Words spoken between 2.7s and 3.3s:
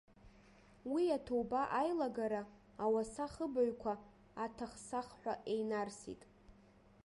ауаса